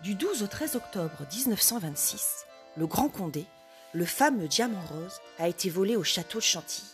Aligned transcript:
Du 0.00 0.14
12 0.14 0.44
au 0.44 0.46
13 0.46 0.76
octobre 0.76 1.26
1926, 1.34 2.46
le 2.76 2.86
Grand 2.86 3.08
Condé, 3.08 3.46
le 3.92 4.04
fameux 4.04 4.46
diamant 4.46 4.80
rose, 4.92 5.20
a 5.40 5.48
été 5.48 5.68
volé 5.70 5.96
au 5.96 6.04
château 6.04 6.38
de 6.38 6.44
Chantilly. 6.44 6.86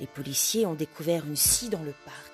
Les 0.00 0.08
policiers 0.08 0.66
ont 0.66 0.74
découvert 0.74 1.24
une 1.24 1.36
scie 1.36 1.68
dans 1.68 1.84
le 1.84 1.94
parc. 2.04 2.32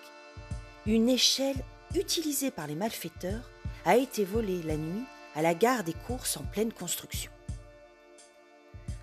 Une 0.86 1.10
échelle 1.10 1.62
utilisée 1.94 2.50
par 2.50 2.66
les 2.66 2.74
malfaiteurs 2.74 3.50
a 3.84 3.98
été 3.98 4.24
volée 4.24 4.62
la 4.62 4.78
nuit 4.78 5.04
à 5.34 5.42
la 5.42 5.52
gare 5.52 5.84
des 5.84 5.92
courses 5.92 6.38
en 6.38 6.44
pleine 6.44 6.72
construction. 6.72 7.30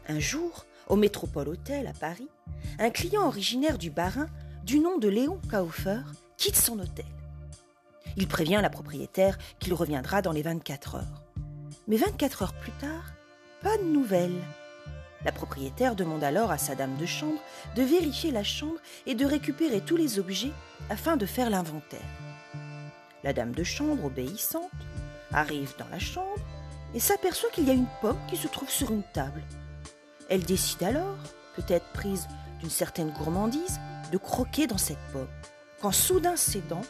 Un 0.07 0.19
jour, 0.19 0.65
au 0.87 0.95
Métropole 0.95 1.49
Hôtel 1.49 1.85
à 1.85 1.93
Paris, 1.93 2.29
un 2.79 2.89
client 2.89 3.27
originaire 3.27 3.77
du 3.77 3.91
Bas-Rhin, 3.91 4.27
du 4.63 4.79
nom 4.79 4.97
de 4.97 5.07
Léon 5.07 5.39
Kaufer, 5.51 6.01
quitte 6.37 6.57
son 6.57 6.79
hôtel. 6.79 7.05
Il 8.17 8.27
prévient 8.27 8.59
la 8.61 8.69
propriétaire 8.69 9.37
qu'il 9.59 9.73
reviendra 9.73 10.21
dans 10.21 10.31
les 10.31 10.41
24 10.41 10.95
heures. 10.95 11.23
Mais 11.87 11.97
24 11.97 12.43
heures 12.43 12.53
plus 12.53 12.71
tard, 12.73 13.13
pas 13.61 13.77
de 13.77 13.83
nouvelles. 13.83 14.41
La 15.25 15.31
propriétaire 15.31 15.95
demande 15.95 16.23
alors 16.23 16.51
à 16.51 16.57
sa 16.57 16.75
dame 16.75 16.97
de 16.97 17.05
chambre 17.05 17.39
de 17.75 17.81
vérifier 17.81 18.31
la 18.31 18.43
chambre 18.43 18.79
et 19.05 19.15
de 19.15 19.25
récupérer 19.25 19.81
tous 19.81 19.95
les 19.95 20.19
objets 20.19 20.51
afin 20.89 21.17
de 21.17 21.25
faire 21.25 21.49
l'inventaire. 21.49 22.01
La 23.23 23.33
dame 23.33 23.53
de 23.53 23.63
chambre, 23.63 24.05
obéissante, 24.05 24.69
arrive 25.31 25.73
dans 25.79 25.87
la 25.89 25.99
chambre 25.99 26.41
et 26.93 26.99
s'aperçoit 26.99 27.49
qu'il 27.51 27.67
y 27.67 27.71
a 27.71 27.73
une 27.73 27.87
pomme 28.01 28.19
qui 28.29 28.37
se 28.37 28.47
trouve 28.47 28.69
sur 28.69 28.91
une 28.91 29.03
table. 29.13 29.41
Elle 30.29 30.43
décide 30.43 30.83
alors, 30.83 31.17
peut-être 31.55 31.85
prise 31.93 32.27
d'une 32.59 32.69
certaine 32.69 33.11
gourmandise, 33.11 33.79
de 34.11 34.17
croquer 34.17 34.67
dans 34.67 34.77
cette 34.77 34.99
pomme, 35.11 35.27
quand 35.81 35.91
soudain 35.91 36.35
ses 36.35 36.61
dents 36.61 36.85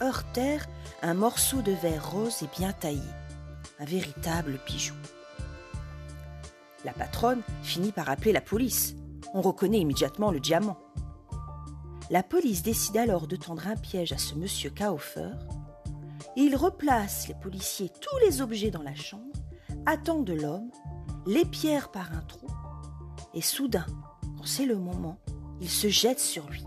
heurtèrent 0.00 0.66
un 1.02 1.14
morceau 1.14 1.62
de 1.62 1.72
verre 1.72 2.10
rose 2.10 2.42
et 2.42 2.48
bien 2.58 2.72
taillé, 2.72 3.00
un 3.78 3.84
véritable 3.84 4.58
bijou. 4.66 4.94
La 6.84 6.92
patronne 6.92 7.42
finit 7.62 7.92
par 7.92 8.08
appeler 8.08 8.32
la 8.32 8.40
police. 8.40 8.94
On 9.34 9.40
reconnaît 9.40 9.80
immédiatement 9.80 10.30
le 10.30 10.40
diamant. 10.40 10.78
La 12.10 12.22
police 12.22 12.62
décide 12.62 12.96
alors 12.96 13.26
de 13.26 13.34
tendre 13.34 13.66
un 13.66 13.76
piège 13.76 14.12
à 14.12 14.18
ce 14.18 14.34
monsieur 14.36 14.70
Kaufer. 14.70 15.32
Il 16.36 16.54
replace 16.54 17.26
les 17.26 17.34
policiers 17.34 17.90
tous 18.00 18.18
les 18.24 18.40
objets 18.40 18.70
dans 18.70 18.82
la 18.82 18.94
chambre, 18.94 19.24
attend 19.84 20.20
de 20.20 20.34
l'homme, 20.34 20.70
les 21.26 21.44
par 21.92 22.12
un 22.12 22.20
trou, 22.28 22.46
et 23.34 23.40
soudain, 23.40 23.86
quand 24.36 24.46
c'est 24.46 24.66
le 24.66 24.76
moment, 24.76 25.18
il 25.60 25.68
se 25.68 25.88
jette 25.88 26.20
sur 26.20 26.48
lui. 26.48 26.64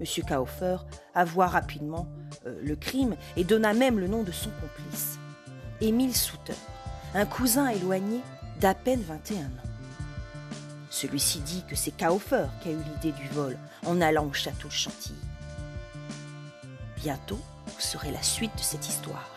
Monsieur 0.00 0.22
Kaufer 0.22 0.76
avoua 1.14 1.46
rapidement 1.46 2.06
euh, 2.46 2.58
le 2.62 2.76
crime 2.76 3.16
et 3.36 3.44
donna 3.44 3.74
même 3.74 3.98
le 3.98 4.08
nom 4.08 4.22
de 4.22 4.32
son 4.32 4.50
complice, 4.60 5.18
Émile 5.80 6.16
Souter, 6.16 6.54
un 7.14 7.26
cousin 7.26 7.68
éloigné 7.68 8.20
d'à 8.60 8.74
peine 8.74 9.02
21 9.02 9.38
ans. 9.38 9.48
Celui-ci 10.90 11.40
dit 11.40 11.64
que 11.68 11.76
c'est 11.76 11.96
Kaufer 11.96 12.46
qui 12.60 12.68
a 12.68 12.72
eu 12.72 12.82
l'idée 12.94 13.12
du 13.12 13.28
vol 13.28 13.56
en 13.86 14.00
allant 14.00 14.26
au 14.26 14.32
château 14.32 14.68
de 14.68 14.72
Chantilly. 14.72 15.18
Bientôt, 16.96 17.40
vous 17.66 17.80
saurez 17.80 18.12
la 18.12 18.22
suite 18.22 18.54
de 18.56 18.62
cette 18.62 18.88
histoire. 18.88 19.30